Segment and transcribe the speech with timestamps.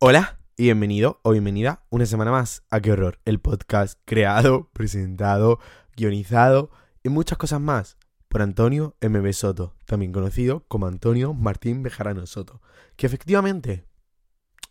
[0.00, 5.58] Hola y bienvenido o bienvenida una semana más a Qué Horror, el podcast creado, presentado,
[5.96, 6.70] guionizado
[7.02, 7.96] y muchas cosas más
[8.28, 12.62] por Antonio MB Soto, también conocido como Antonio Martín Bejarano Soto,
[12.94, 13.88] que efectivamente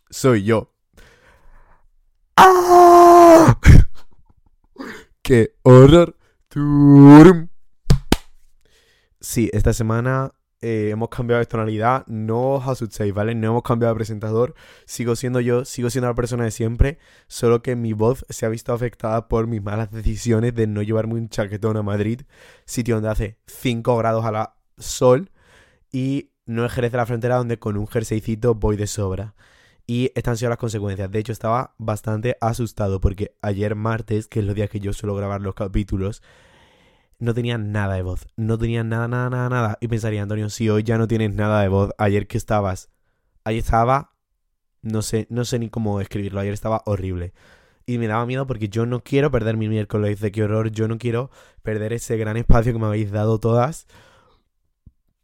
[0.08, 0.72] soy yo.
[2.34, 3.60] ¡Ah!
[5.20, 6.16] ¡Qué horror!
[9.20, 12.06] Sí, esta semana eh, hemos cambiado de tonalidad.
[12.06, 13.34] No os asustéis, ¿vale?
[13.34, 14.54] No hemos cambiado de presentador.
[14.86, 16.98] Sigo siendo yo, sigo siendo la persona de siempre.
[17.28, 21.14] Solo que mi voz se ha visto afectada por mis malas decisiones de no llevarme
[21.14, 22.22] un chaquetón a Madrid,
[22.64, 25.30] sitio donde hace 5 grados a la sol.
[25.92, 29.34] Y no de la Frontera, donde con un jerseycito voy de sobra.
[29.86, 31.10] Y estas han sido las consecuencias.
[31.10, 35.14] De hecho, estaba bastante asustado porque ayer martes, que es los días que yo suelo
[35.14, 36.22] grabar los capítulos,
[37.18, 38.26] no tenía nada de voz.
[38.36, 39.78] No tenía nada, nada, nada, nada.
[39.80, 42.90] Y pensaría, Antonio, si hoy ya no tienes nada de voz, ayer que estabas.
[43.44, 44.14] Ayer estaba.
[44.82, 46.40] No sé, no sé ni cómo escribirlo.
[46.40, 47.34] Ayer estaba horrible.
[47.86, 50.70] Y me daba miedo porque yo no quiero perder mi miércoles de qué horror.
[50.70, 51.30] Yo no quiero
[51.62, 53.86] perder ese gran espacio que me habéis dado todas.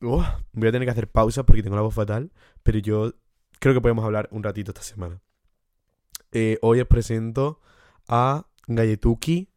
[0.00, 2.32] Voy a tener que hacer pausa porque tengo la voz fatal.
[2.62, 3.14] Pero yo
[3.60, 5.20] creo que podemos hablar un ratito esta semana.
[6.32, 7.60] Eh, hoy os presento
[8.08, 9.53] a Galletuki.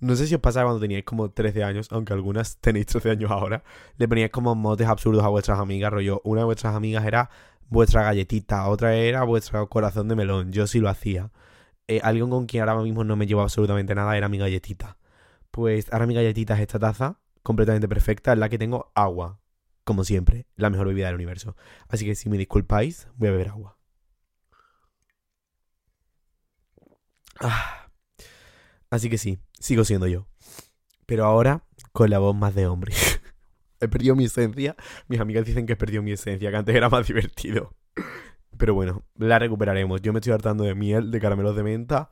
[0.00, 3.30] No sé si os pasaba cuando teníais como 13 años, aunque algunas tenéis 13 años
[3.30, 3.64] ahora,
[3.96, 6.20] le poníais como motes absurdos a vuestras amigas, rollo.
[6.24, 7.30] Una de vuestras amigas era
[7.68, 10.52] vuestra galletita, otra era vuestro corazón de melón.
[10.52, 11.30] Yo sí lo hacía.
[11.88, 14.98] Eh, alguien con quien ahora mismo no me llevo absolutamente nada era mi galletita.
[15.50, 19.40] Pues ahora mi galletita es esta taza, completamente perfecta, en la que tengo agua
[19.86, 21.56] como siempre, la mejor bebida del universo.
[21.88, 23.78] Así que si me disculpáis, voy a beber agua.
[27.40, 27.88] Ah.
[28.90, 30.26] Así que sí, sigo siendo yo.
[31.06, 32.92] Pero ahora con la voz más de hombre.
[33.80, 34.76] he perdido mi esencia.
[35.08, 37.74] Mis amigas dicen que he perdido mi esencia, que antes era más divertido.
[38.56, 40.02] Pero bueno, la recuperaremos.
[40.02, 42.10] Yo me estoy hartando de miel, de caramelos de menta.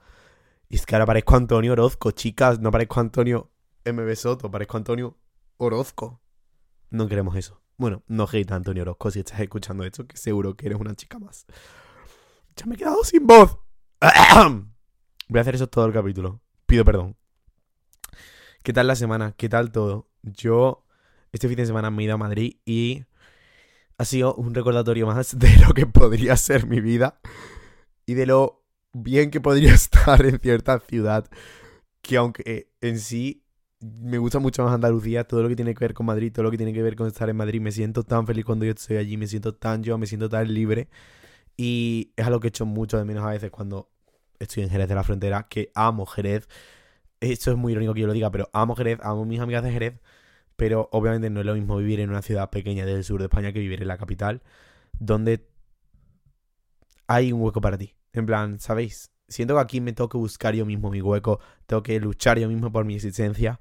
[0.69, 2.61] Y es que ahora parezco Antonio Orozco, chicas.
[2.61, 3.51] No parezco Antonio
[3.85, 5.19] MB Soto, parezco Antonio
[5.57, 6.21] Orozco.
[6.91, 7.61] No queremos eso.
[7.77, 10.95] Bueno, no hate a Antonio Orozco si estás escuchando esto, que seguro que eres una
[10.95, 11.47] chica más.
[12.57, 13.59] Ya me he quedado sin voz.
[15.29, 16.41] Voy a hacer eso todo el capítulo.
[16.67, 17.17] Pido perdón.
[18.65, 19.35] ¿Qué tal la semana?
[19.37, 20.09] ¿Qué tal todo?
[20.23, 20.87] Yo
[21.33, 23.05] este fin de semana me he ido a Madrid y
[23.99, 27.21] ha sido un recordatorio más de lo que podría ser mi vida
[28.07, 28.65] y de lo
[28.95, 31.27] bien que podría estar en cierta ciudad
[32.01, 33.45] que aunque en sí
[33.81, 36.51] me gusta mucho más Andalucía, todo lo que tiene que ver con Madrid, todo lo
[36.51, 37.61] que tiene que ver con estar en Madrid.
[37.61, 40.53] Me siento tan feliz cuando yo estoy allí, me siento tan yo, me siento tan
[40.55, 40.89] libre.
[41.55, 43.91] Y es algo que he hecho mucho de menos a veces cuando
[44.39, 46.49] estoy en Jerez de la Frontera, que amo Jerez.
[47.33, 49.73] Esto es muy irónico que yo lo diga, pero amo Jerez, amo mis amigas de
[49.73, 50.01] Jerez.
[50.57, 53.53] Pero obviamente no es lo mismo vivir en una ciudad pequeña del sur de España
[53.53, 54.43] que vivir en la capital,
[54.99, 55.49] donde
[57.07, 57.95] hay un hueco para ti.
[58.13, 59.11] En plan, ¿sabéis?
[59.27, 62.49] Siento que aquí me tengo que buscar yo mismo mi hueco, tengo que luchar yo
[62.49, 63.61] mismo por mi existencia.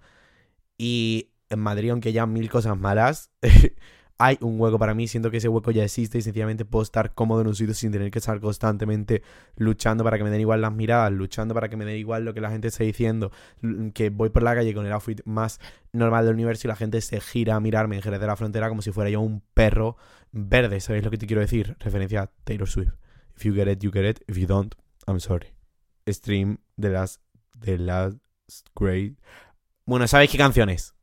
[0.77, 3.31] Y en Madrid, aunque haya mil cosas malas,
[4.17, 5.07] hay un hueco para mí.
[5.07, 7.91] Siento que ese hueco ya existe y sencillamente puedo estar cómodo en un sitio sin
[7.91, 9.23] tener que estar constantemente
[9.55, 12.33] luchando para que me den igual las miradas, luchando para que me den igual lo
[12.33, 13.31] que la gente está diciendo.
[13.93, 15.59] Que voy por la calle con el outfit más
[15.91, 18.69] normal del universo y la gente se gira a mirarme en Jerez de la Frontera
[18.69, 19.97] como si fuera yo un perro
[20.31, 20.79] verde.
[20.79, 21.75] ¿Sabéis lo que te quiero decir?
[21.79, 22.93] Referencia a Taylor Swift.
[23.35, 24.19] If you get it, you get it.
[24.27, 24.73] If you don't,
[25.07, 25.53] I'm sorry.
[26.07, 27.19] Stream de las
[27.53, 28.17] de last
[28.75, 29.17] great
[29.85, 30.95] bueno, ¿sabéis qué canciones?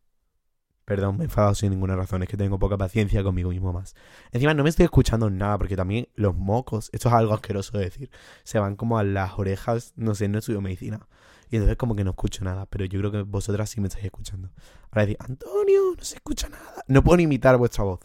[0.90, 3.94] Perdón, me he enfadado sin ninguna razón, es que tengo poca paciencia conmigo mismo más.
[4.32, 7.84] Encima no me estoy escuchando nada, porque también los mocos, esto es algo asqueroso de
[7.84, 8.10] decir,
[8.42, 11.06] se van como a las orejas, no sé, no estudio medicina.
[11.48, 14.04] Y entonces como que no escucho nada, pero yo creo que vosotras sí me estáis
[14.04, 14.50] escuchando.
[14.90, 16.82] Ahora decir, Antonio, no se escucha nada.
[16.88, 18.00] No puedo ni imitar vuestra voz.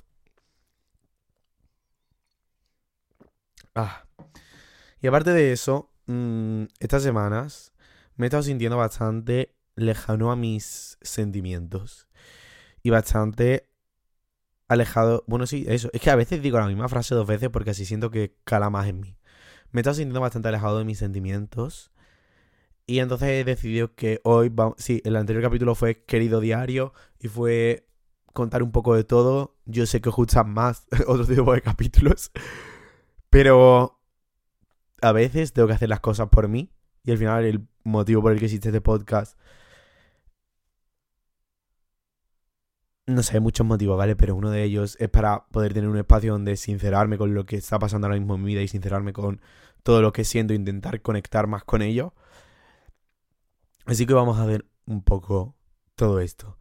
[3.73, 4.05] Ah.
[5.01, 7.73] Y aparte de eso, mmm, estas semanas
[8.15, 12.07] me he estado sintiendo bastante lejano a mis sentimientos
[12.85, 13.67] y bastante
[14.67, 15.23] alejado.
[15.25, 15.89] Bueno, sí, eso.
[15.91, 18.69] Es que a veces digo la misma frase dos veces porque así siento que cala
[18.69, 19.17] más en mí.
[19.71, 21.91] Me he estado sintiendo bastante alejado de mis sentimientos.
[22.85, 24.75] Y entonces he decidido que hoy vamos.
[24.77, 27.87] Sí, el anterior capítulo fue Querido Diario y fue
[28.33, 29.57] contar un poco de todo.
[29.65, 32.29] Yo sé que os gustan más otro tipo de capítulos.
[33.31, 33.99] Pero
[35.01, 36.71] a veces tengo que hacer las cosas por mí.
[37.03, 39.39] Y al final el motivo por el que existe este podcast
[43.07, 44.15] no sé, hay muchos motivos, ¿vale?
[44.15, 47.57] Pero uno de ellos es para poder tener un espacio donde sincerarme con lo que
[47.57, 49.41] está pasando ahora mismo en mi vida y sincerarme con
[49.83, 52.13] todo lo que siento, intentar conectar más con ello.
[53.85, 55.55] Así que vamos a ver un poco
[55.95, 56.57] todo esto.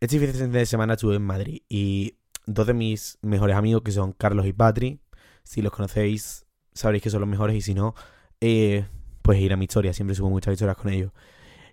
[0.00, 4.12] Este fin de semana estuve en Madrid y dos de mis mejores amigos, que son
[4.12, 5.00] Carlos y Patri,
[5.42, 7.94] Si los conocéis, sabréis que son los mejores y si no,
[8.40, 8.86] eh,
[9.22, 9.94] pues ir a mi historia.
[9.94, 11.12] Siempre subo muchas historias con ellos.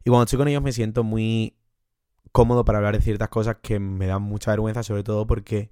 [0.06, 1.57] Y cuando estoy con ellos me siento muy
[2.35, 5.71] cómodo para hablar de ciertas cosas que me dan mucha vergüenza, sobre todo porque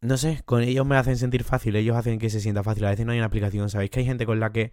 [0.00, 2.84] no sé, con ellos me hacen sentir fácil, ellos hacen que se sienta fácil.
[2.84, 3.90] A veces no hay una aplicación, ¿sabéis?
[3.90, 4.70] Que hay gente con la que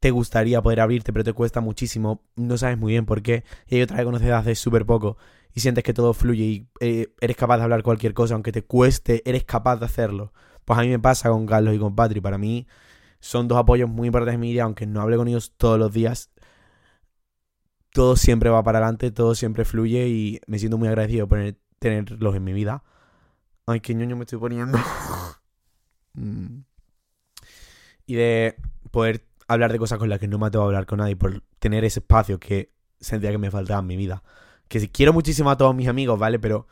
[0.00, 3.44] te gustaría poder abrirte, pero te cuesta muchísimo, no sabes muy bien por qué.
[3.68, 5.16] Y hay otra que conoces hace súper poco
[5.54, 8.64] y sientes que todo fluye y eh, eres capaz de hablar cualquier cosa, aunque te
[8.64, 10.32] cueste, eres capaz de hacerlo.
[10.64, 12.20] Pues a mí me pasa con Carlos y con Patri.
[12.20, 12.66] Para mí
[13.20, 15.92] son dos apoyos muy importantes en mi vida, aunque no hable con ellos todos los
[15.92, 16.30] días.
[17.96, 21.40] Todo siempre va para adelante, todo siempre fluye y me siento muy agradecido por
[21.78, 22.84] tenerlos en mi vida.
[23.64, 24.78] Ay, qué ñoño me estoy poniendo.
[26.18, 26.64] Mm.
[28.06, 28.56] y de
[28.90, 31.42] poder hablar de cosas con las que no me atrevo a hablar con nadie, por
[31.58, 34.22] tener ese espacio que sentía que me faltaba en mi vida.
[34.68, 36.38] Que si quiero muchísimo a todos mis amigos, ¿vale?
[36.38, 36.68] Pero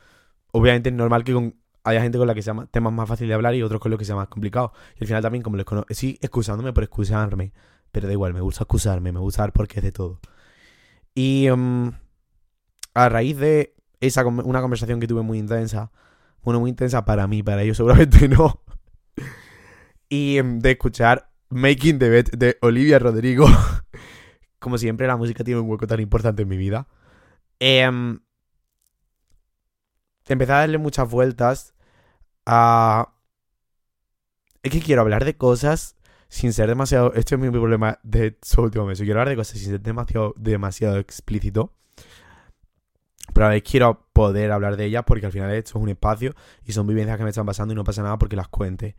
[0.51, 3.35] obviamente es normal que con, haya gente con la que sea temas más fáciles de
[3.35, 4.73] hablar y otros con los que sea más complicado.
[4.95, 7.53] Y al final también, como les conozco, sí, excusándome por excusarme,
[7.91, 10.19] pero da igual, me gusta excusarme, me gusta dar porque es de todo.
[11.15, 11.93] Y um,
[12.93, 15.91] a raíz de esa una conversación que tuve muy intensa
[16.45, 18.61] bueno, muy intensa para mí, para ellos seguramente no.
[20.07, 23.47] y em, de escuchar Making the Bed de Olivia Rodrigo.
[24.59, 26.87] Como siempre, la música tiene un hueco tan importante en mi vida.
[27.59, 27.83] Eh,
[30.27, 31.73] empecé a darle muchas vueltas
[32.45, 33.13] a...
[34.63, 35.95] Es que quiero hablar de cosas
[36.35, 37.13] sin ser demasiado...
[37.13, 38.99] Este es mi problema de su último mes.
[38.99, 41.71] Quiero hablar de cosas sin ser demasiado, demasiado explícito.
[43.33, 46.33] Pero a ver, quiero poder hablar de ellas porque al final esto es un espacio
[46.65, 48.97] y son vivencias que me están pasando y no pasa nada porque las cuente.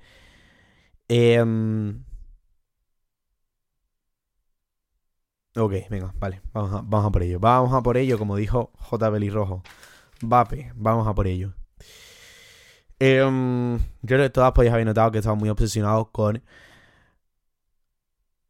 [1.09, 2.03] Em,
[5.55, 7.39] ok, venga, vale, vamos a, vamos a por ello.
[7.39, 9.11] Vamos a por ello, como dijo J.
[9.31, 9.63] Rojo.
[10.23, 11.53] Vape, vamos a por ello.
[12.99, 16.43] Eh, creo que todas podéis haber notado que estaba muy obsesionado con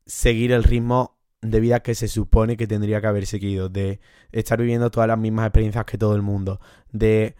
[0.06, 4.00] seguir el ritmo de vida que se supone que tendría que haber seguido, de
[4.32, 6.60] estar viviendo todas las mismas experiencias que todo el mundo,
[6.92, 7.36] de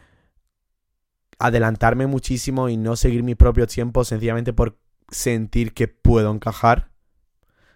[1.38, 4.78] adelantarme muchísimo y no seguir mis propios tiempos sencillamente por
[5.10, 6.90] sentir que puedo encajar.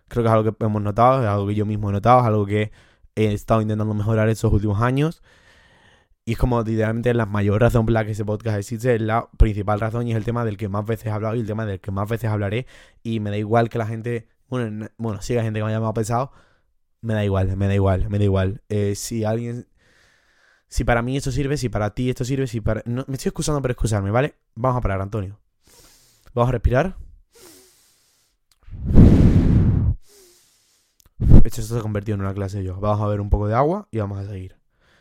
[0.09, 2.27] Creo que es algo que hemos notado, es algo que yo mismo he notado, es
[2.27, 2.73] algo que
[3.15, 5.23] he estado intentando mejorar estos últimos años.
[6.25, 9.29] Y es como literalmente la mayor razón por la que ese podcast existe, es la
[9.37, 11.67] principal razón y es el tema del que más veces he hablado y el tema
[11.67, 12.67] del que más veces hablaré.
[13.03, 15.75] Y me da igual que la gente bueno, bueno, si hay gente que me ha
[15.75, 16.33] llamado pesado,
[17.01, 18.63] me da igual, me da igual, me da igual.
[18.69, 19.69] Eh, si alguien.
[20.69, 22.83] Si para mí esto sirve, si para ti esto sirve, si para.
[22.85, 24.35] No, me estoy excusando por excusarme, ¿vale?
[24.55, 25.39] Vamos a parar, Antonio.
[26.35, 26.97] Vamos a respirar.
[31.45, 32.79] Esto se ha convertido en una clase yo.
[32.81, 34.57] Vamos a ver un poco de agua y vamos a seguir.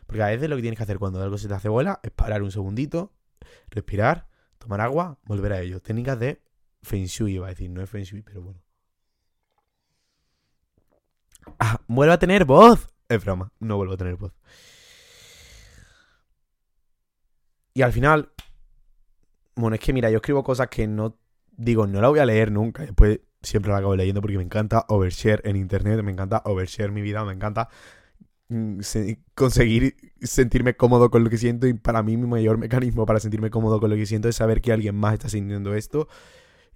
[0.07, 2.11] Porque a veces lo que tienes que hacer cuando algo se te hace bola es
[2.11, 3.13] parar un segundito,
[3.69, 5.81] respirar, tomar agua, volver a ello.
[5.81, 6.41] Técnicas de
[6.81, 8.59] Feng Shui, iba a decir, no es Feng Shui, pero bueno.
[11.59, 12.87] Ah, vuelvo a tener voz.
[13.07, 14.33] Es broma, no vuelvo a tener voz.
[17.73, 18.29] Y al final,
[19.55, 21.17] bueno, es que mira, yo escribo cosas que no
[21.59, 22.83] digo, no la voy a leer nunca.
[22.83, 27.01] Después siempre la acabo leyendo porque me encanta overshare en internet, me encanta overshare mi
[27.01, 27.69] vida, me encanta
[28.49, 28.79] mm,
[29.33, 33.49] conseguir sentirme cómodo con lo que siento y para mí mi mayor mecanismo para sentirme
[33.49, 36.07] cómodo con lo que siento es saber que alguien más está sintiendo esto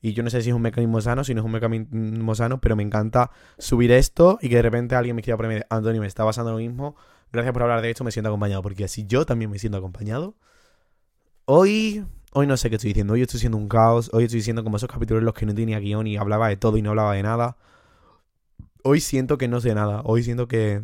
[0.04, 2.60] y yo no sé si es un mecanismo sano, si no es un mecanismo sano,
[2.60, 6.08] pero me encanta subir esto y que de repente alguien me quiera poner, Antonio, me
[6.08, 6.98] está pasando lo mismo.
[7.32, 10.36] Gracias por hablar de esto, me siento acompañado, porque así yo también me siento acompañado.
[11.46, 14.66] Hoy, hoy no sé qué estoy diciendo, hoy estoy siendo un caos, hoy estoy diciendo
[14.66, 16.90] como esos capítulos en los que no tenía guion y hablaba de todo y no
[16.90, 17.56] hablaba de nada.
[18.84, 20.84] Hoy siento que no sé nada, hoy siento que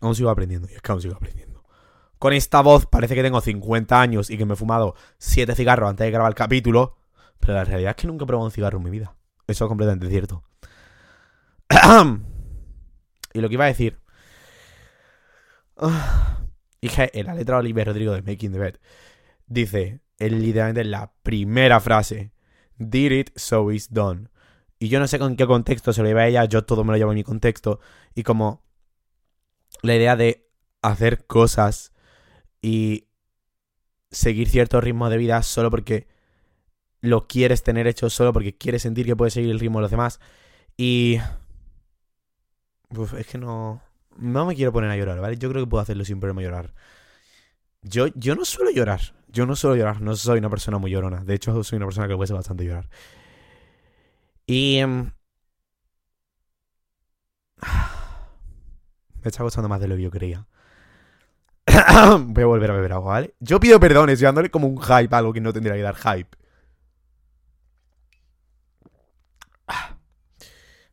[0.00, 1.62] aún sigo aprendiendo, y es que aún sigo aprendiendo.
[2.18, 5.88] Con esta voz parece que tengo 50 años y que me he fumado 7 cigarros
[5.88, 6.97] antes de grabar el capítulo.
[7.40, 9.14] Pero la realidad es que nunca he probado un cigarro en mi vida.
[9.46, 10.44] Eso es completamente cierto.
[13.34, 14.00] y lo que iba a decir.
[16.80, 18.76] y que en la letra de Oliver Rodrigo de Making the Bed
[19.46, 22.32] dice, literalmente la primera frase:
[22.76, 24.28] Did it, so it's done.
[24.78, 26.92] Y yo no sé con qué contexto se lo iba a ella, yo todo me
[26.92, 27.80] lo llevo en mi contexto.
[28.14, 28.62] Y como
[29.82, 30.48] la idea de
[30.82, 31.92] hacer cosas
[32.62, 33.08] y
[34.10, 36.08] seguir cierto ritmo de vida solo porque
[37.00, 39.90] lo quieres tener hecho solo porque quieres sentir que puedes seguir el ritmo de los
[39.90, 40.20] demás.
[40.76, 41.18] Y...
[43.16, 43.82] es que no...
[44.16, 45.36] No me quiero poner a llorar, ¿vale?
[45.36, 46.74] Yo creo que puedo hacerlo sin ponerme a llorar.
[47.82, 49.00] Yo, yo no suelo llorar.
[49.28, 50.00] Yo no suelo llorar.
[50.00, 51.24] No soy una persona muy llorona.
[51.24, 52.88] De hecho, soy una persona que puede bastante llorar.
[54.46, 54.78] Y...
[54.78, 55.12] Em,
[59.22, 60.46] me está costando más de lo que yo creía.
[62.20, 63.34] Voy a volver a beber agua, ¿vale?
[63.40, 65.96] Yo pido perdón, estoy dándole como un hype a algo que no tendría que dar
[65.96, 66.36] hype.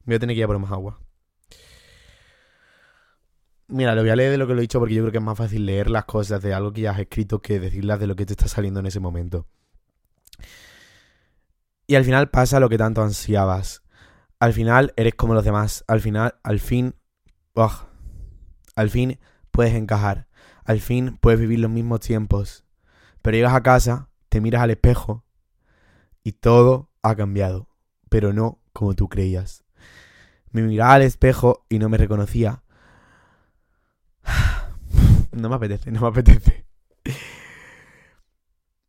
[0.05, 0.99] Voy a tener que ir a por más agua.
[3.67, 5.17] Mira, lo voy a leer de lo que lo he dicho porque yo creo que
[5.17, 8.05] es más fácil leer las cosas de algo que ya has escrito que decirlas de
[8.05, 9.47] lo que te está saliendo en ese momento.
[11.87, 13.83] Y al final pasa lo que tanto ansiabas.
[14.39, 15.83] Al final eres como los demás.
[15.87, 16.95] Al final, al fin,
[18.75, 19.19] al fin
[19.49, 20.27] puedes encajar.
[20.63, 22.65] Al fin puedes vivir los mismos tiempos.
[23.23, 25.25] Pero llegas a casa, te miras al espejo
[26.23, 27.69] y todo ha cambiado.
[28.09, 29.64] Pero no como tú creías.
[30.55, 32.63] Me miraba al espejo y no me reconocía
[35.33, 36.65] no me apetece, no me apetece.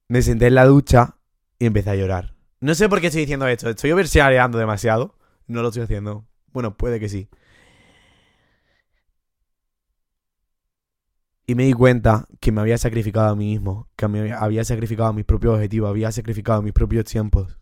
[0.07, 1.17] Me senté en la ducha
[1.59, 2.37] y empecé a llorar.
[2.61, 3.69] No sé por qué estoy diciendo esto.
[3.69, 5.17] Estoy overshareando demasiado.
[5.49, 6.25] No lo estoy haciendo.
[6.53, 7.29] Bueno, puede que sí.
[11.49, 15.13] Y me di cuenta que me había sacrificado a mí mismo, que me había sacrificado
[15.13, 17.59] mis propios objetivos, había sacrificado mis propios tiempos.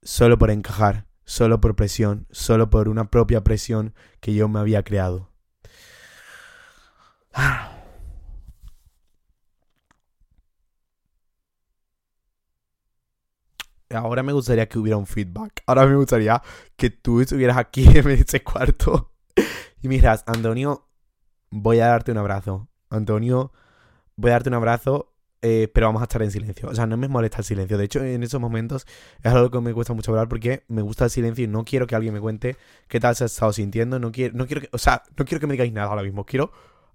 [0.00, 4.82] Solo por encajar, solo por presión, solo por una propia presión que yo me había
[4.82, 5.30] creado.
[13.90, 15.62] Ahora me gustaría que hubiera un feedback.
[15.66, 16.42] Ahora me gustaría
[16.76, 19.12] que tú estuvieras aquí en ese cuarto
[19.82, 20.88] y me dijeras, Antonio,
[21.50, 22.68] voy a darte un abrazo.
[22.88, 23.52] Antonio,
[24.16, 25.11] voy a darte un abrazo,
[25.44, 26.68] eh, pero vamos a estar en silencio.
[26.68, 27.76] O sea, no me molesta el silencio.
[27.76, 28.86] De hecho, en esos momentos
[29.22, 31.88] es algo que me cuesta mucho hablar porque me gusta el silencio y no quiero
[31.88, 32.56] que alguien me cuente
[32.86, 33.98] qué tal se ha estado sintiendo.
[33.98, 36.24] No quiero, no quiero o sea, no quiero que me digáis nada ahora mismo.
[36.24, 36.52] Quiero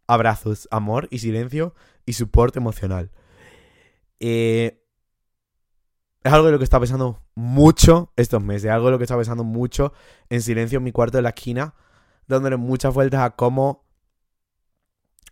[0.07, 1.75] abrazos, amor y silencio
[2.05, 3.11] y soporte emocional.
[4.21, 4.81] Eh,
[6.23, 9.17] es algo de lo que está pensando mucho estos meses, algo de lo que está
[9.17, 9.91] pensando mucho
[10.29, 11.75] en silencio en mi cuarto de la esquina,
[12.27, 13.85] dándole muchas vueltas a cómo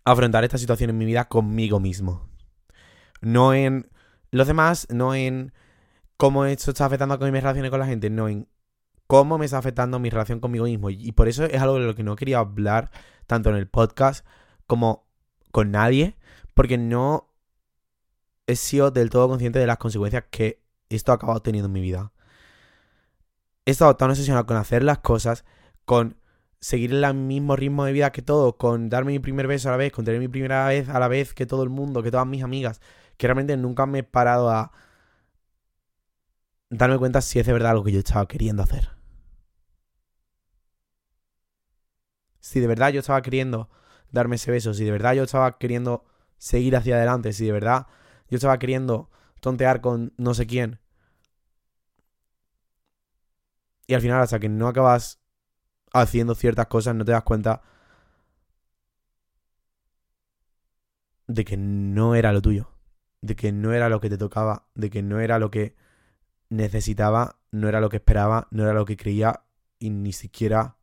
[0.03, 2.34] afrontar esta situación en mi vida conmigo mismo.
[3.21, 3.89] No en
[4.31, 5.53] los demás, no en
[6.17, 8.47] cómo esto está afectando a mis relaciones con la gente, no en
[9.07, 10.89] cómo me está afectando mi relación conmigo mismo.
[10.89, 12.91] Y por eso es algo de lo que no quería hablar
[13.27, 14.25] tanto en el podcast
[14.67, 15.07] como
[15.51, 16.17] con nadie,
[16.53, 17.33] porque no
[18.47, 21.81] he sido del todo consciente de las consecuencias que esto ha acabado teniendo en mi
[21.81, 22.11] vida.
[23.65, 25.45] He estado tan obsesionado con hacer las cosas,
[25.85, 26.17] con
[26.59, 29.77] seguir el mismo ritmo de vida que todo, con darme mi primer beso a la
[29.77, 32.27] vez, con tener mi primera vez a la vez que todo el mundo, que todas
[32.27, 32.81] mis amigas,
[33.17, 34.71] que realmente nunca me he parado a
[36.69, 38.89] darme cuenta si es de verdad lo que yo estaba queriendo hacer.
[42.39, 43.69] Si de verdad yo estaba queriendo
[44.11, 46.05] darme ese beso, si de verdad yo estaba queriendo
[46.37, 47.87] seguir hacia adelante, si de verdad
[48.29, 49.09] yo estaba queriendo
[49.39, 50.79] tontear con no sé quién.
[53.87, 55.19] Y al final, hasta que no acabas
[56.01, 57.61] haciendo ciertas cosas, no te das cuenta
[61.27, 62.69] de que no era lo tuyo,
[63.21, 65.75] de que no era lo que te tocaba, de que no era lo que
[66.49, 69.43] necesitaba, no era lo que esperaba, no era lo que creía
[69.79, 70.77] y ni siquiera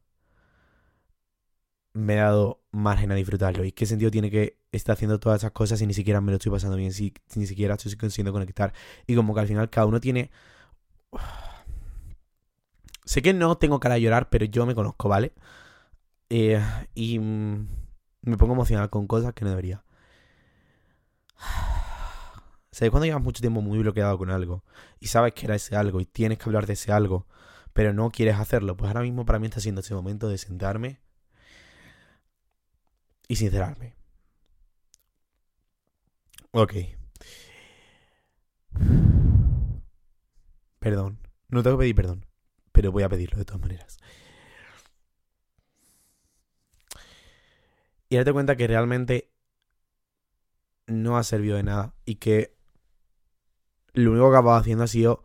[1.95, 3.65] me he dado margen a disfrutarlo.
[3.65, 6.37] ¿Y qué sentido tiene que estar haciendo todas esas cosas y ni siquiera me lo
[6.39, 8.73] estoy pasando bien, si, ni siquiera estoy consiguiendo conectar?
[9.07, 10.31] Y como que al final cada uno tiene...
[13.05, 15.33] Sé que no tengo cara de llorar, pero yo me conozco, ¿vale?
[16.31, 16.63] Eh,
[16.95, 19.85] y me pongo emocional con cosas que no debería.
[22.71, 24.65] ¿Sabes cuando llevas mucho tiempo muy bloqueado con algo?
[24.99, 27.27] Y sabes que era ese algo y tienes que hablar de ese algo,
[27.73, 28.77] pero no quieres hacerlo.
[28.77, 31.01] Pues ahora mismo para mí está siendo ese momento de sentarme
[33.29, 33.95] y sincerarme.
[36.53, 36.73] Ok.
[40.79, 41.19] Perdón.
[41.49, 42.27] No tengo que pedir perdón.
[42.73, 43.99] Pero voy a pedirlo de todas maneras.
[48.09, 49.31] Y date cuenta que realmente
[50.87, 51.95] no ha servido de nada.
[52.05, 52.55] Y que
[53.95, 55.25] lo único que acabado haciendo ha sido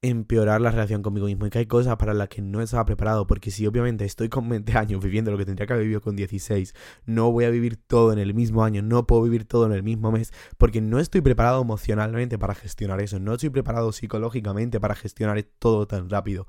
[0.00, 3.26] empeorar la relación conmigo mismo y que hay cosas para las que no estaba preparado
[3.26, 6.14] porque si obviamente estoy con 20 años viviendo lo que tendría que haber vivido con
[6.14, 6.72] 16
[7.06, 9.82] no voy a vivir todo en el mismo año no puedo vivir todo en el
[9.82, 14.94] mismo mes porque no estoy preparado emocionalmente para gestionar eso no estoy preparado psicológicamente para
[14.94, 16.46] gestionar todo tan rápido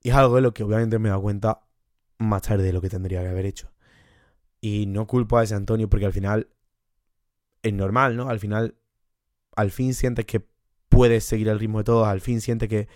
[0.00, 1.62] y es algo de lo que obviamente me he dado cuenta
[2.18, 3.72] más tarde de lo que tendría que haber hecho
[4.60, 6.50] y no culpo a ese Antonio porque al final
[7.64, 8.28] es normal ¿no?
[8.28, 8.76] al final
[9.56, 10.46] al fin sientes que
[10.96, 12.88] puedes seguir el ritmo de todos, al fin sientes que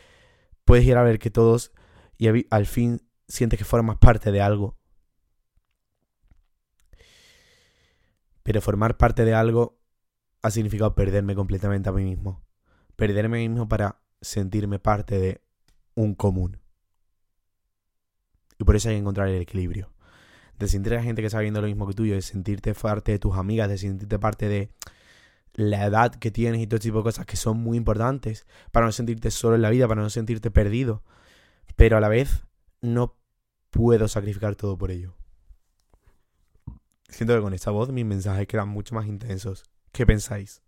[0.65, 1.71] puedes ir a ver que todos
[2.17, 4.79] y al fin sientes que formas parte de algo.
[8.43, 9.79] Pero formar parte de algo
[10.41, 12.43] ha significado perderme completamente a mí mismo.
[12.97, 15.43] Perderme a mí mismo para sentirme parte de
[15.95, 16.59] un común.
[18.59, 19.93] Y por eso hay que encontrar el equilibrio.
[20.59, 23.13] De sentir a la gente que está viendo lo mismo que tú, de sentirte parte
[23.13, 24.71] de tus amigas, de sentirte parte de
[25.61, 28.93] la edad que tienes y todo tipo de cosas que son muy importantes para no
[28.93, 31.03] sentirte solo en la vida, para no sentirte perdido.
[31.77, 32.45] Pero a la vez
[32.81, 33.17] no
[33.71, 35.15] puedo sacrificar todo por ello.
[37.09, 39.65] Siento que con esta voz mis mensajes quedan mucho más intensos.
[39.93, 40.63] ¿Qué pensáis?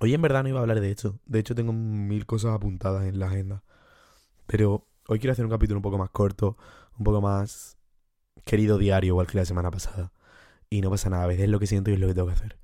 [0.00, 1.18] Hoy en verdad no iba a hablar de esto.
[1.26, 3.62] De hecho tengo mil cosas apuntadas en la agenda.
[4.46, 6.56] Pero hoy quiero hacer un capítulo un poco más corto,
[6.98, 7.76] un poco más
[8.46, 10.12] querido diario, igual que la semana pasada.
[10.70, 12.28] Y no pasa nada, a veces es lo que siento y es lo que tengo
[12.28, 12.58] que hacer.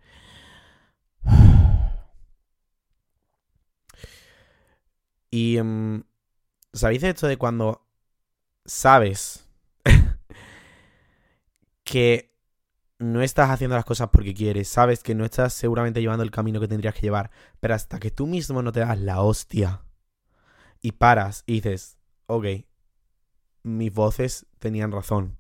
[5.30, 5.58] Y...
[5.58, 6.04] Um,
[6.72, 7.86] ¿Sabéis esto de cuando
[8.66, 9.48] sabes
[11.84, 12.34] que
[12.98, 16.60] no estás haciendo las cosas porque quieres, sabes que no estás seguramente llevando el camino
[16.60, 19.84] que tendrías que llevar, pero hasta que tú mismo no te das la hostia
[20.82, 21.96] y paras y dices,
[22.26, 22.46] ok,
[23.62, 25.38] mis voces tenían razón,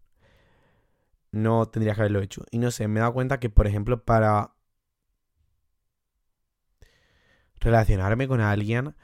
[1.32, 2.44] no tendría que haberlo hecho.
[2.50, 4.54] Y no sé, me he dado cuenta que, por ejemplo, para
[7.60, 8.94] relacionarme con alguien,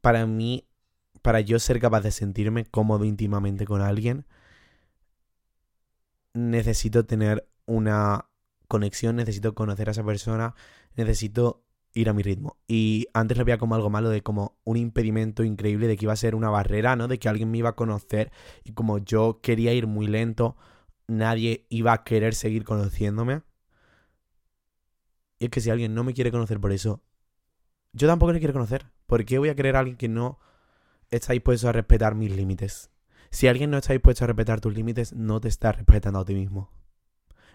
[0.00, 0.68] para mí,
[1.22, 4.26] para yo ser capaz de sentirme cómodo íntimamente con alguien,
[6.34, 8.28] necesito tener una
[8.68, 10.54] conexión, necesito conocer a esa persona,
[10.94, 11.64] necesito
[11.94, 12.56] ir a mi ritmo.
[12.66, 16.12] Y antes lo veía como algo malo, de como un impedimento increíble, de que iba
[16.12, 17.08] a ser una barrera, ¿no?
[17.08, 18.30] De que alguien me iba a conocer
[18.64, 20.56] y como yo quería ir muy lento,
[21.06, 23.42] nadie iba a querer seguir conociéndome.
[25.38, 27.02] Y es que si alguien no me quiere conocer por eso,
[27.92, 28.86] yo tampoco le quiero conocer.
[29.06, 30.38] ¿Por qué voy a querer a alguien que no
[31.10, 32.90] está dispuesto a respetar mis límites?
[33.30, 36.34] Si alguien no está dispuesto a respetar tus límites, no te está respetando a ti
[36.34, 36.70] mismo.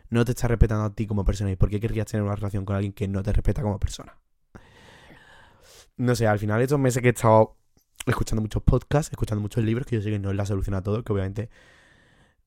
[0.09, 1.51] No te está respetando a ti como persona.
[1.51, 4.17] ¿Y por qué querrías tener una relación con alguien que no te respeta como persona?
[5.97, 7.55] No sé, al final estos meses que he estado
[8.05, 10.81] escuchando muchos podcasts, escuchando muchos libros, que yo sé que no es la solución a
[10.81, 11.49] todo, que obviamente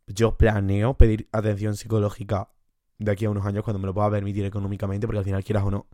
[0.06, 2.50] yo planeo pedir atención psicológica
[2.98, 5.64] de aquí a unos años cuando me lo pueda permitir económicamente, porque al final quieras
[5.64, 5.86] o no,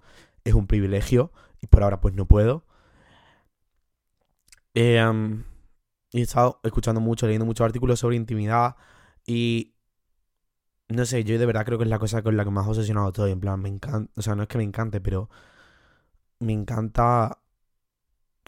[0.44, 2.64] es un privilegio y por ahora pues no puedo.
[4.75, 5.03] Eh,
[6.12, 8.77] he estado escuchando mucho, leyendo muchos artículos sobre intimidad
[9.27, 9.71] y
[10.92, 13.12] no sé, yo de verdad creo que es la cosa con la que más obsesionado
[13.12, 13.26] todo.
[13.26, 15.28] en plan, me encanta, o sea, no es que me encante, pero
[16.40, 17.38] me encanta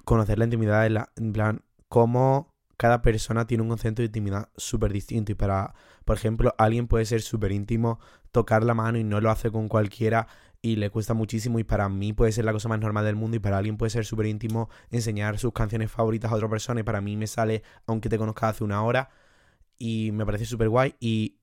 [0.04, 4.48] conocer la intimidad, en, la, en plan, cómo cada persona tiene un concepto de intimidad
[4.56, 5.32] súper distinto.
[5.32, 7.98] Y para, por ejemplo, alguien puede ser súper íntimo,
[8.32, 10.26] tocar la mano y no lo hace con cualquiera
[10.60, 13.36] y le cuesta muchísimo y para mí puede ser la cosa más normal del mundo
[13.36, 16.82] y para alguien puede ser súper íntimo enseñar sus canciones favoritas a otra persona y
[16.82, 19.10] para mí me sale aunque te conozca hace una hora
[19.76, 21.36] y me parece súper guay y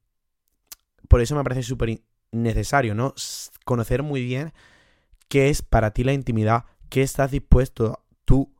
[1.07, 3.13] por eso me parece súper necesario, ¿no?
[3.65, 4.53] Conocer muy bien
[5.27, 8.53] qué es para ti la intimidad, qué estás dispuesto tú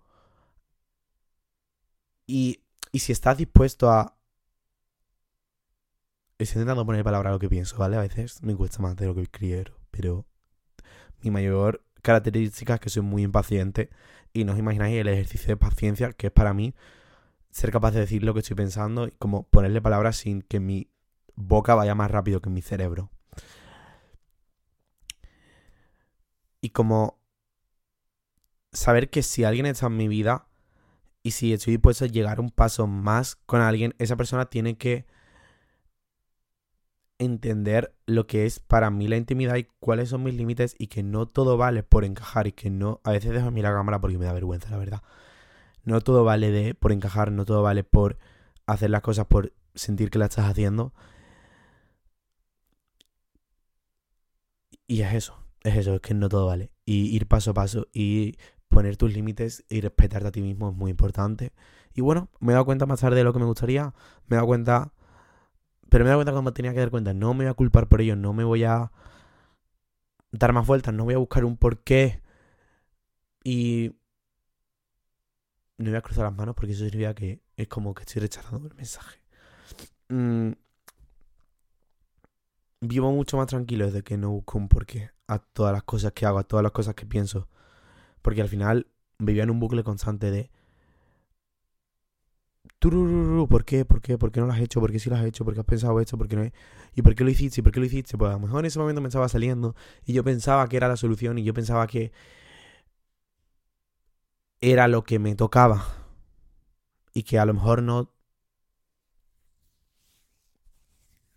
[2.27, 4.17] y, y si estás dispuesto a...
[6.37, 7.97] Estoy intentando poner palabra a lo que pienso, ¿vale?
[7.97, 10.25] A veces me cuesta más de lo que quiero, pero
[11.21, 13.89] mi mayor característica es que soy muy impaciente
[14.33, 16.73] y no os imagináis el ejercicio de paciencia que es para mí
[17.51, 20.89] ser capaz de decir lo que estoy pensando y como ponerle palabras sin que mi
[21.35, 23.09] boca vaya más rápido que mi cerebro.
[26.61, 27.19] Y como
[28.71, 30.47] saber que si alguien está en mi vida
[31.23, 35.05] y si estoy dispuesto a llegar un paso más con alguien, esa persona tiene que
[37.19, 41.03] entender lo que es para mí la intimidad y cuáles son mis límites y que
[41.03, 44.17] no todo vale por encajar y que no, a veces dejo mi la cámara porque
[44.17, 45.03] me da vergüenza, la verdad.
[45.83, 48.17] No todo vale de por encajar, no todo vale por
[48.65, 50.93] hacer las cosas por sentir que la estás haciendo.
[54.91, 56.69] Y es eso, es eso, es que no todo vale.
[56.85, 58.35] Y ir paso a paso y
[58.67, 61.53] poner tus límites y respetarte a ti mismo es muy importante.
[61.93, 63.93] Y bueno, me he dado cuenta más tarde de lo que me gustaría.
[64.27, 64.91] Me he dado cuenta
[65.87, 67.13] pero me he dado cuenta cuando tenía que dar cuenta.
[67.13, 68.17] No me voy a culpar por ello.
[68.17, 68.91] No me voy a
[70.31, 70.93] dar más vueltas.
[70.93, 72.21] No voy a buscar un porqué.
[73.45, 73.95] Y
[75.77, 78.67] no voy a cruzar las manos porque eso significa que es como que estoy rechazando
[78.67, 79.21] el mensaje.
[80.09, 80.51] Mm.
[82.81, 86.25] Vivo mucho más tranquilo desde que no busco un porqué a todas las cosas que
[86.25, 87.47] hago, a todas las cosas que pienso.
[88.21, 88.87] Porque al final
[89.19, 90.51] vivía en un bucle constante de
[93.49, 93.85] ¿Por qué?
[93.85, 94.17] ¿Por qué?
[94.17, 94.79] ¿Por qué no lo has hecho?
[94.79, 95.45] ¿Por qué sí lo has hecho?
[95.45, 96.17] ¿Por qué has pensado esto?
[96.17, 96.49] ¿Por qué no?
[96.95, 97.61] ¿Y por qué lo hiciste?
[97.61, 98.17] ¿Y por qué lo hiciste?
[98.17, 100.87] Pues a lo mejor en ese momento me estaba saliendo y yo pensaba que era
[100.87, 102.11] la solución y yo pensaba que
[104.61, 105.85] era lo que me tocaba
[107.13, 108.11] y que a lo mejor no...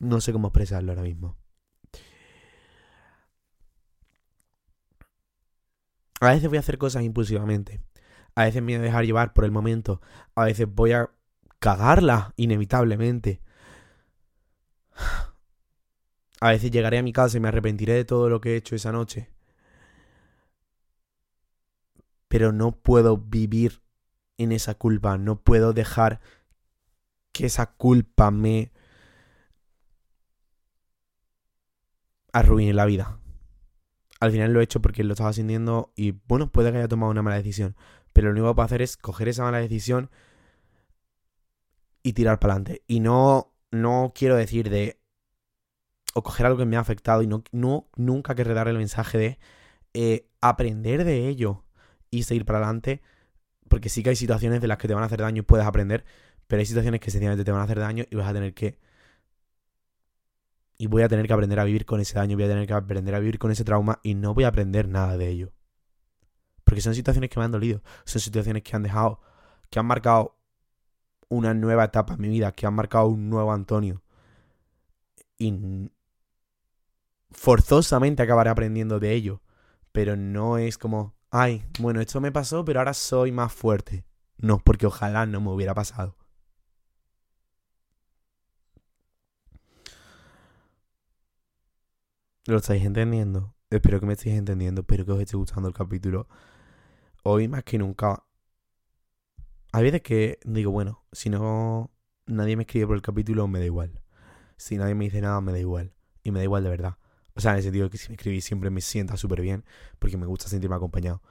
[0.05, 1.37] No sé cómo expresarlo ahora mismo.
[6.21, 7.81] A veces voy a hacer cosas impulsivamente.
[8.35, 10.03] A veces me voy a dejar llevar por el momento.
[10.35, 11.11] A veces voy a
[11.59, 13.41] cagarla, inevitablemente.
[16.41, 18.77] A veces llegaré a mi casa y me arrepentiré de todo lo que he hecho
[18.77, 19.31] esa noche.
[22.29, 23.81] Pero no puedo vivir
[24.37, 26.21] en esa culpa, no puedo dejar
[27.33, 28.73] que esa culpa me
[32.35, 33.19] arruine la vida.
[34.21, 37.11] Al final lo he hecho porque lo estaba sintiendo y bueno, puede que haya tomado
[37.11, 37.77] una mala decisión,
[38.13, 40.11] pero lo único que puedo hacer es coger esa mala decisión
[42.03, 42.83] y tirar para adelante.
[42.87, 45.01] Y no, no quiero decir de
[46.13, 49.19] o coger algo que me ha afectado y no, no nunca querré dar el mensaje
[49.19, 49.39] de
[49.95, 51.65] eh, aprender de ello
[52.11, 53.01] y seguir para adelante,
[53.69, 55.67] porque sí que hay situaciones de las que te van a hacer daño y puedes
[55.67, 56.05] aprender,
[56.47, 58.79] pero hay situaciones que sencillamente te van a hacer daño y vas a tener que
[60.77, 62.73] y voy a tener que aprender a vivir con ese daño, voy a tener que
[62.73, 65.53] aprender a vivir con ese trauma y no voy a aprender nada de ello.
[66.65, 69.21] Porque son situaciones que me han dolido, son situaciones que han dejado,
[69.71, 70.39] que han marcado
[71.29, 74.03] una nueva etapa en mi vida, que han marcado un nuevo Antonio.
[75.39, 75.91] Y
[77.31, 79.43] forzosamente acabaré aprendiendo de ello.
[79.93, 84.05] Pero no es como, ay, bueno, esto me pasó, pero ahora soy más fuerte.
[84.39, 86.17] No, porque ojalá no me hubiera pasado.
[92.47, 93.55] ¿Lo estáis entendiendo?
[93.71, 96.29] Espero que me estéis entendiendo, espero que os esté gustando el capítulo.
[97.23, 98.23] Hoy más que nunca...
[99.73, 101.91] Hay veces que digo, bueno, si no
[102.27, 104.03] nadie me escribe por el capítulo, me da igual.
[104.59, 105.95] Si nadie me dice nada, me da igual.
[106.23, 106.99] Y me da igual de verdad.
[107.35, 109.65] O sea, en el sentido de que si me escribís siempre me sienta súper bien,
[109.99, 111.23] porque me gusta sentirme acompañado.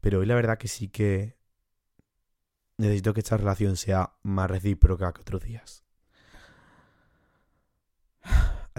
[0.00, 1.36] Pero hoy la verdad que sí que
[2.78, 5.83] necesito que esta relación sea más recíproca que otros días.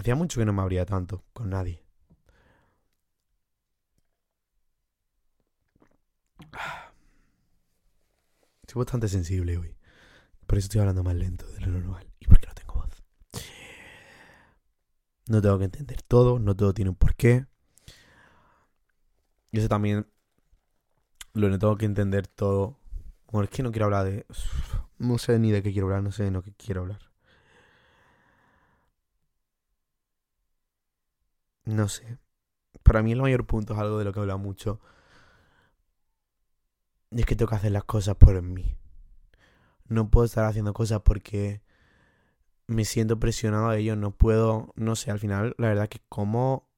[0.06, 1.82] Hacía mucho que no me abría tanto con nadie.
[8.62, 9.76] Estoy bastante sensible hoy.
[10.46, 12.08] Por eso estoy hablando más lento de lo normal.
[12.20, 13.02] Y porque no tengo voz.
[15.26, 16.38] No tengo que entender todo.
[16.38, 17.46] No todo tiene un porqué.
[19.50, 20.06] Y eso también
[21.32, 22.78] lo tengo que entender todo.
[23.32, 24.24] Bueno, es que no quiero hablar de.
[24.98, 26.04] No sé ni de qué quiero hablar.
[26.04, 27.15] No sé de lo que quiero hablar.
[31.66, 32.18] No sé.
[32.82, 34.80] Para mí el mayor punto es algo de lo que he hablado mucho.
[37.10, 38.76] Es que tengo que hacer las cosas por mí.
[39.88, 41.62] No puedo estar haciendo cosas porque
[42.66, 43.96] me siento presionado a ello.
[43.96, 46.68] No puedo, no sé, al final, la verdad que como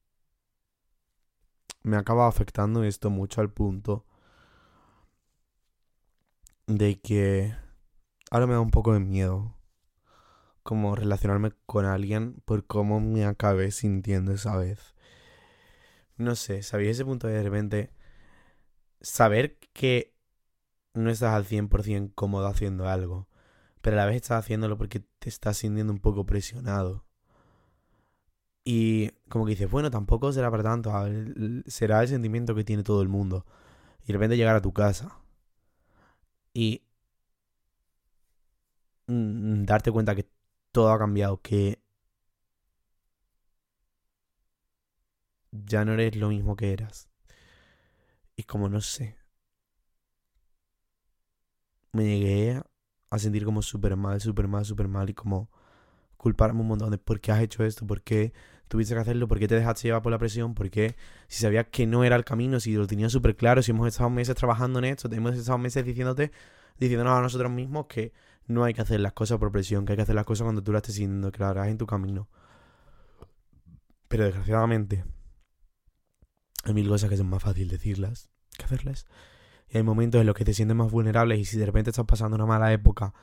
[1.82, 4.04] me acaba afectando esto mucho al punto
[6.66, 7.54] de que
[8.30, 9.57] ahora me da un poco de miedo
[10.68, 14.94] como relacionarme con alguien por cómo me acabé sintiendo esa vez.
[16.18, 17.90] No sé, ¿sabéis ese punto de, repente
[19.00, 20.14] saber que
[20.92, 23.28] no estás al 100% cómodo haciendo algo,
[23.80, 27.06] pero a la vez estás haciéndolo porque te estás sintiendo un poco presionado?
[28.62, 30.92] Y como que dices, bueno, tampoco será para tanto,
[31.66, 33.46] será el sentimiento que tiene todo el mundo.
[34.02, 35.18] Y de repente llegar a tu casa
[36.52, 36.82] y
[39.06, 40.37] mm, darte cuenta que
[40.72, 41.82] todo ha cambiado, que
[45.52, 47.08] ya no eres lo mismo que eras.
[48.36, 49.16] Y como no sé,
[51.92, 52.62] me llegué
[53.10, 55.50] a sentir como súper mal, súper mal, súper mal y como
[56.16, 58.32] culparme un montón de por qué has hecho esto, por qué
[58.68, 60.96] tuviste que hacerlo, por qué te dejaste llevar por la presión, por qué
[61.28, 64.10] si sabías que no era el camino, si lo tenías súper claro, si hemos estado
[64.10, 66.32] meses trabajando en esto, hemos estado meses diciéndote,
[66.78, 68.12] diciéndonos a nosotros mismos que
[68.48, 70.62] no hay que hacer las cosas por presión, que hay que hacer las cosas cuando
[70.62, 72.28] tú las estés sintiendo, que las harás en tu camino.
[74.08, 75.04] Pero desgraciadamente,
[76.64, 79.06] hay mil cosas que son más fácil decirlas que hacerlas.
[79.68, 82.06] Y hay momentos en los que te sientes más vulnerable y si de repente estás
[82.06, 83.14] pasando una mala época,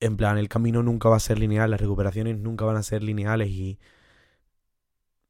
[0.00, 3.02] en plan, el camino nunca va a ser lineal, las recuperaciones nunca van a ser
[3.02, 3.78] lineales y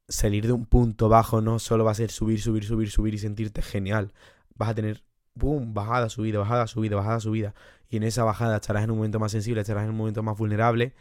[0.07, 3.19] salir de un punto bajo no solo va a ser subir, subir, subir, subir y
[3.19, 4.13] sentirte genial.
[4.55, 5.03] Vas a tener
[5.35, 7.53] boom, bajada, subida, bajada, subida, bajada, subida.
[7.89, 10.37] Y en esa bajada estarás en un momento más sensible, estarás en un momento más
[10.37, 10.93] vulnerable.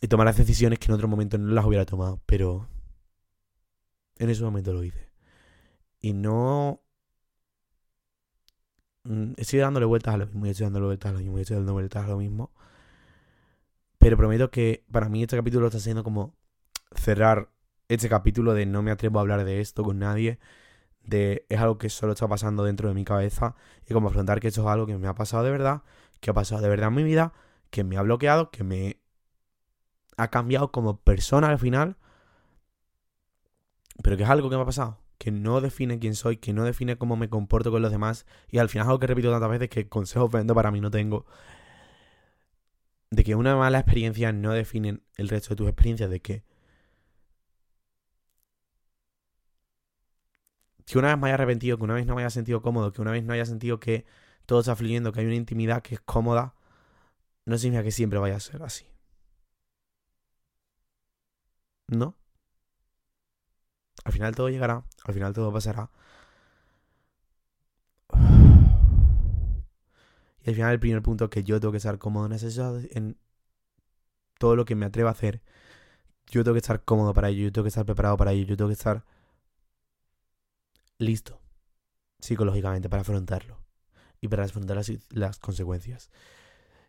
[0.00, 2.20] Y tomarás decisiones que en otro momento no las hubiera tomado.
[2.26, 2.68] Pero
[4.18, 5.10] en ese momento lo hice.
[6.00, 6.80] Y no...
[9.04, 11.56] Mm, estoy dándole vueltas a lo mismo, y estoy dándole vueltas a lo mismo, estoy
[11.56, 12.52] dando vueltas a lo mismo.
[13.98, 16.34] Pero prometo que para mí este capítulo está siendo como
[16.94, 17.50] cerrar
[17.88, 20.38] este capítulo de no me atrevo a hablar de esto con nadie
[21.06, 23.54] de es algo que solo está pasando dentro de mi cabeza
[23.88, 25.82] y como afrontar que esto es algo que me ha pasado de verdad,
[26.20, 27.32] que ha pasado de verdad en mi vida,
[27.70, 29.00] que me ha bloqueado, que me
[30.16, 31.96] ha cambiado como persona al final,
[34.02, 36.64] pero que es algo que me ha pasado, que no define quién soy, que no
[36.64, 39.50] define cómo me comporto con los demás y al final es algo que repito tantas
[39.50, 41.26] veces que consejos vendo para mí no tengo.
[43.10, 46.44] de que una mala experiencia no define el resto de tus experiencias, de que
[50.86, 53.02] que una vez me haya arrepentido, que una vez no me haya sentido cómodo, que
[53.02, 54.06] una vez no haya sentido que
[54.46, 56.54] todo está fluyendo, que hay una intimidad que es cómoda,
[57.46, 58.86] no significa que siempre vaya a ser así.
[61.88, 62.16] ¿No?
[64.04, 65.90] Al final todo llegará, al final todo pasará.
[70.44, 73.18] Y al final el primer punto es que yo tengo que estar cómodo en, en
[74.38, 75.42] todo lo que me atrevo a hacer.
[76.28, 78.56] Yo tengo que estar cómodo para ello, yo tengo que estar preparado para ello, yo
[78.56, 79.04] tengo que estar
[80.98, 81.40] listo
[82.18, 83.58] psicológicamente para afrontarlo
[84.20, 84.80] y para afrontar
[85.10, 86.10] las, consecuencias.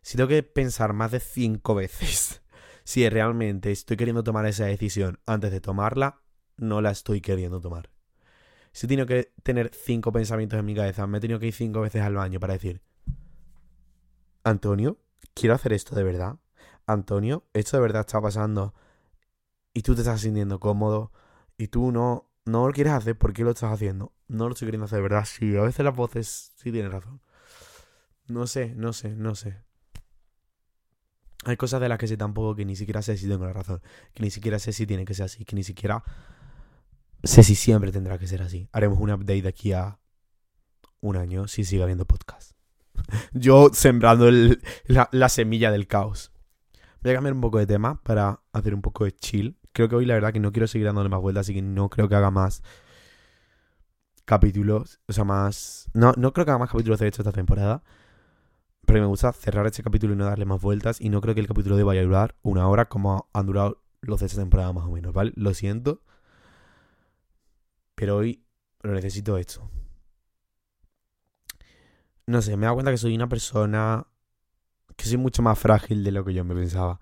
[0.02, 2.42] Si tengo que pensar más de cinco veces
[2.84, 6.22] si realmente estoy queriendo tomar esa decisión antes de tomarla,
[6.56, 7.90] no la estoy queriendo tomar.
[8.72, 11.54] Si he tenido que tener cinco pensamientos en mi cabeza, me he tenido que ir
[11.54, 12.82] cinco veces al baño para decir,
[14.44, 14.98] Antonio,
[15.34, 16.38] quiero hacer esto de verdad.
[16.86, 18.74] Antonio, esto de verdad está pasando
[19.74, 21.12] y tú te estás sintiendo cómodo
[21.58, 24.14] y tú no, no lo quieres hacer, ¿por qué lo estás haciendo?
[24.28, 25.26] No lo estoy queriendo hacer verdad.
[25.26, 27.22] Sí, a veces las voces sí tienen razón.
[28.28, 29.62] No sé, no sé, no sé.
[31.46, 33.82] Hay cosas de las que sé tampoco que ni siquiera sé si tengo la razón.
[34.14, 35.46] Que ni siquiera sé si tiene que ser así.
[35.46, 36.04] Que ni siquiera
[37.24, 38.68] sé si siempre tendrá que ser así.
[38.72, 40.00] Haremos un update de aquí a
[41.00, 42.52] un año si sigue habiendo podcast.
[43.34, 46.32] Yo sembrando la, semilla del caos.
[47.02, 49.57] Voy a cambiar un poco de tema para hacer un poco de chill.
[49.78, 51.88] Creo que hoy la verdad que no quiero seguir dándole más vueltas, así que no
[51.90, 52.64] creo que haga más
[54.26, 55.00] capítulos.
[55.08, 55.92] O sea, más...
[55.94, 57.84] No, no creo que haga más capítulos de hecho esta temporada.
[58.88, 61.00] Pero me gusta cerrar este capítulo y no darle más vueltas.
[61.00, 63.84] Y no creo que el capítulo de vaya a durar una hora como han durado
[64.02, 65.32] los de esta temporada más o menos, ¿vale?
[65.36, 66.02] Lo siento.
[67.94, 68.44] Pero hoy
[68.82, 69.70] lo necesito esto
[72.28, 74.06] no sé, me he dado cuenta que soy una persona
[74.96, 77.00] que soy mucho más frágil de lo que yo me pensaba.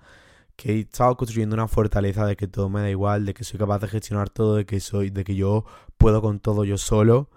[0.55, 3.59] Que he estado construyendo una fortaleza de que todo me da igual, de que soy
[3.59, 5.65] capaz de gestionar todo, de que soy, de que yo
[5.97, 7.29] puedo con todo yo solo.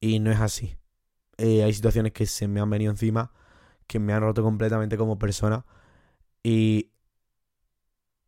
[0.00, 0.76] Y no es así.
[1.36, 3.32] Eh, hay situaciones que se me han venido encima,
[3.86, 5.66] que me han roto completamente como persona.
[6.42, 6.92] Y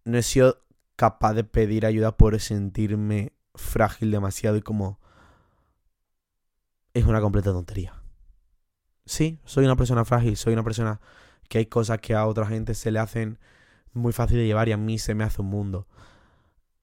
[0.04, 0.62] no he sido
[0.96, 5.00] capaz de pedir ayuda por sentirme frágil demasiado y como
[6.94, 8.02] es una completa tontería.
[9.04, 11.00] Sí, soy una persona frágil, soy una persona
[11.52, 13.38] que hay cosas que a otra gente se le hacen
[13.92, 15.86] muy fácil de llevar y a mí se me hace un mundo.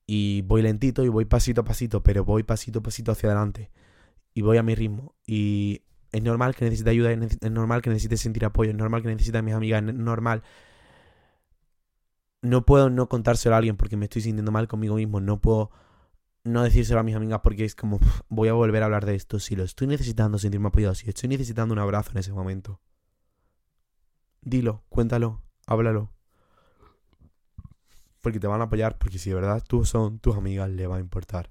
[0.05, 3.71] Y voy lentito y voy pasito a pasito, pero voy pasito a pasito hacia adelante.
[4.31, 5.15] Y voy a mi ritmo.
[5.25, 9.07] Y es normal que necesite ayuda, es normal que necesite sentir apoyo, es normal que
[9.07, 10.43] necesite a mis amigas, es normal.
[12.43, 15.71] No puedo no contárselo a alguien porque me estoy sintiendo mal conmigo mismo, no puedo
[16.43, 19.39] no decírselo a mis amigas porque es como, voy a volver a hablar de esto.
[19.39, 22.79] Si lo estoy necesitando, sentirme apoyado, si estoy necesitando un abrazo en ese momento.
[24.41, 26.09] Dilo, cuéntalo, háblalo.
[28.21, 30.97] Porque te van a apoyar, porque si de verdad tú son tus amigas, le va
[30.97, 31.49] a importar.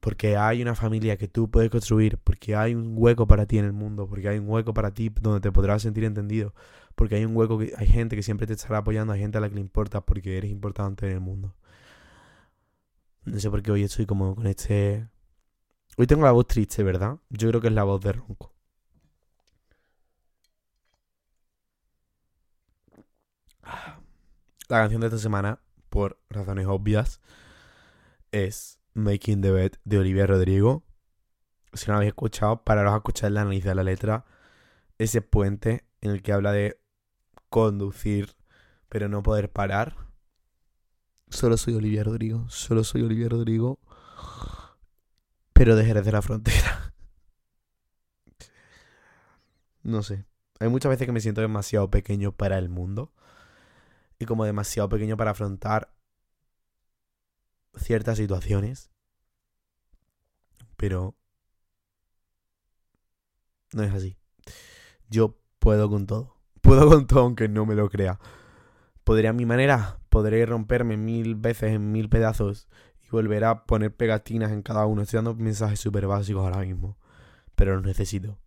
[0.00, 3.64] Porque hay una familia que tú puedes construir, porque hay un hueco para ti en
[3.66, 6.54] el mundo, porque hay un hueco para ti donde te podrás sentir entendido,
[6.96, 9.40] porque hay un hueco que hay gente que siempre te estará apoyando, hay gente a
[9.40, 11.54] la que le importa porque eres importante en el mundo.
[13.24, 15.08] No sé por qué hoy estoy como con este...
[15.96, 17.18] Hoy tengo la voz triste, ¿verdad?
[17.30, 18.51] Yo creo que es la voz de Ronco.
[24.72, 27.20] La canción de esta semana, por razones obvias,
[28.30, 30.82] es Making the Bed de Olivia Rodrigo.
[31.74, 34.24] Si no la habéis escuchado, pararos a escuchar la análisis de la letra.
[34.96, 36.80] Ese puente en el que habla de
[37.50, 38.34] conducir,
[38.88, 39.94] pero no poder parar.
[41.28, 42.48] Solo soy Olivia Rodrigo.
[42.48, 43.78] Solo soy Olivia Rodrigo.
[45.52, 46.94] Pero de de la Frontera.
[49.82, 50.24] No sé.
[50.60, 53.12] Hay muchas veces que me siento demasiado pequeño para el mundo.
[54.26, 55.94] Como demasiado pequeño para afrontar
[57.76, 58.90] ciertas situaciones.
[60.76, 61.16] Pero
[63.72, 64.16] no es así.
[65.08, 66.36] Yo puedo con todo.
[66.62, 68.18] Puedo con todo aunque no me lo crea.
[69.04, 72.68] Podría a mi manera, podré romperme mil veces en mil pedazos
[73.02, 75.02] y volver a poner pegatinas en cada uno.
[75.02, 76.96] Estoy dando mensajes súper básicos ahora mismo,
[77.56, 78.38] pero los necesito.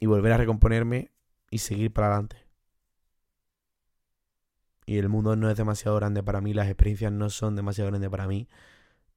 [0.00, 1.12] Y volver a recomponerme
[1.50, 2.47] y seguir para adelante.
[4.88, 8.08] Y el mundo no es demasiado grande para mí, las experiencias no son demasiado grandes
[8.08, 8.48] para mí.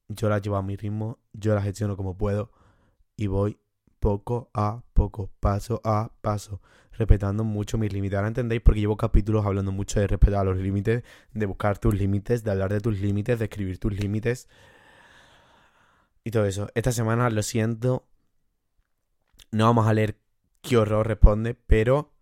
[0.06, 2.52] Yo las llevo a mi ritmo, yo las gestiono como puedo
[3.16, 3.58] y voy
[3.98, 6.60] poco a poco, paso a paso,
[6.92, 8.18] respetando mucho mis límites.
[8.18, 12.44] Ahora entendéis porque llevo capítulos hablando mucho de respetar los límites, de buscar tus límites,
[12.44, 14.50] de hablar de tus límites, de escribir tus límites
[16.22, 16.68] y todo eso.
[16.74, 18.04] Esta semana, lo siento,
[19.50, 20.18] no vamos a leer
[20.60, 22.12] qué horror responde, pero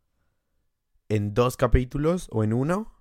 [1.08, 2.99] en dos capítulos o en uno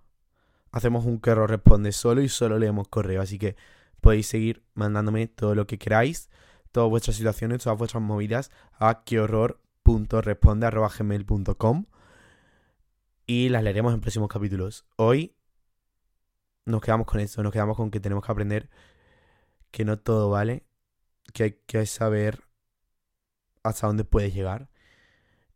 [0.71, 3.21] hacemos un horror responde solo y solo leemos correo.
[3.21, 3.57] Así que
[4.01, 6.29] podéis seguir mandándome todo lo que queráis,
[6.71, 11.85] todas vuestras situaciones, todas vuestras movidas a quehorror.responde.gmail.com
[13.25, 14.85] y las leeremos en próximos capítulos.
[14.95, 15.35] Hoy
[16.65, 18.69] nos quedamos con esto, nos quedamos con que tenemos que aprender
[19.71, 20.65] que no todo vale,
[21.33, 22.43] que hay que saber
[23.63, 24.69] hasta dónde puedes llegar.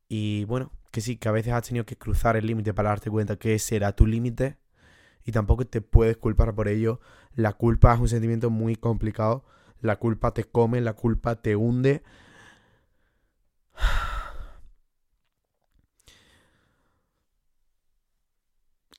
[0.08, 3.10] Y bueno, que sí, que a veces has tenido que cruzar el límite para darte
[3.10, 4.58] cuenta que ese era tu límite
[5.26, 7.00] y tampoco te puedes culpar por ello.
[7.36, 9.46] La culpa es un sentimiento muy complicado.
[9.82, 12.04] La culpa te come, la culpa te hunde.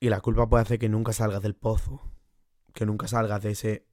[0.00, 2.02] Y la culpa puede hacer que nunca salgas del pozo.
[2.74, 3.87] Que nunca salgas de ese...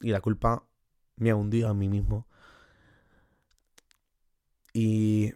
[0.00, 0.66] Y la culpa
[1.16, 2.26] me ha hundido a mí mismo.
[4.74, 5.32] Y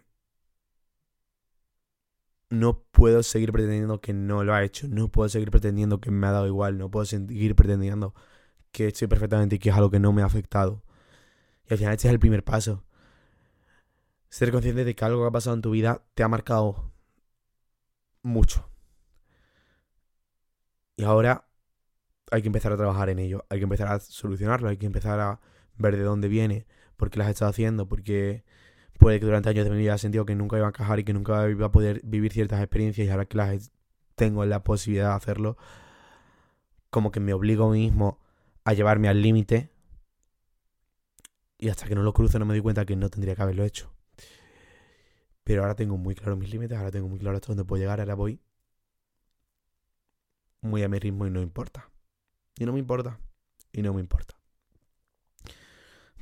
[2.51, 6.27] no puedo seguir pretendiendo que no lo ha hecho, no puedo seguir pretendiendo que me
[6.27, 8.13] ha dado igual, no puedo seguir pretendiendo
[8.71, 10.83] que estoy perfectamente y que es algo que no me ha afectado.
[11.69, 12.83] Y al final este es el primer paso.
[14.29, 16.91] Ser consciente de que algo que ha pasado en tu vida te ha marcado
[18.21, 18.69] mucho.
[20.97, 21.47] Y ahora
[22.31, 25.19] hay que empezar a trabajar en ello, hay que empezar a solucionarlo, hay que empezar
[25.19, 25.39] a
[25.77, 28.43] ver de dónde viene, por qué lo has estado haciendo, porque
[29.01, 31.11] puede que durante años de mi vida sentido que nunca iba a encajar y que
[31.11, 33.71] nunca iba a poder vivir ciertas experiencias y ahora que las
[34.13, 35.57] tengo la posibilidad de hacerlo,
[36.91, 38.19] como que me obligo a mí mismo
[38.63, 39.71] a llevarme al límite
[41.57, 43.63] y hasta que no lo cruce no me doy cuenta que no tendría que haberlo
[43.63, 43.91] hecho.
[45.43, 48.01] Pero ahora tengo muy claro mis límites, ahora tengo muy claro hasta dónde puedo llegar,
[48.01, 48.39] ahora voy
[50.61, 51.89] muy a mi ritmo y no importa.
[52.59, 53.19] Y no me importa.
[53.73, 54.35] Y no me importa.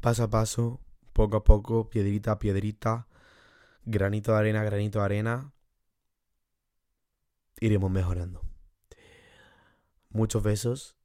[0.02, 0.80] Paso a paso,
[1.20, 3.06] poco a poco, piedrita a piedrita,
[3.84, 5.52] granito de arena, granito de arena,
[7.60, 8.42] iremos mejorando.
[10.08, 10.96] Muchos besos,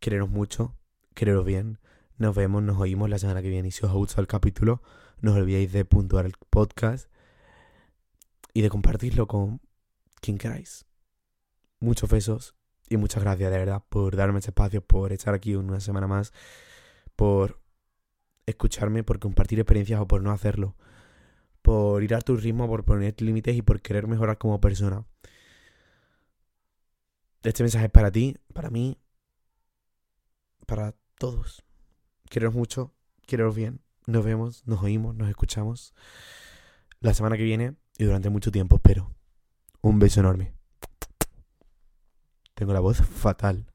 [0.00, 0.74] quereros mucho,
[1.14, 1.80] quereros bien.
[2.16, 3.68] Nos vemos, nos oímos la semana que viene.
[3.68, 4.80] Y si os ha gustado el capítulo,
[5.20, 7.10] no os olvidéis de puntuar el podcast
[8.54, 9.60] y de compartirlo con
[10.22, 10.86] quien queráis.
[11.78, 12.54] Muchos besos
[12.88, 16.32] y muchas gracias de verdad por darme este espacio, por estar aquí una semana más,
[17.16, 17.60] por
[18.48, 20.76] escucharme, por compartir experiencias o por no hacerlo.
[21.62, 25.04] Por ir a tu ritmo, por poner límites y por querer mejorar como persona.
[27.42, 28.98] Este mensaje es para ti, para mí,
[30.66, 31.64] para todos.
[32.28, 32.94] Quereros mucho,
[33.26, 33.80] quereros bien.
[34.06, 35.94] Nos vemos, nos oímos, nos escuchamos
[37.00, 39.12] la semana que viene y durante mucho tiempo, espero.
[39.80, 40.52] Un beso enorme.
[42.54, 43.66] Tengo la voz fatal.